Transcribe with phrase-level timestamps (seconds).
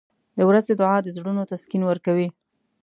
[0.37, 2.27] •د ورځې دعا د زړونو تسکین ورکوي.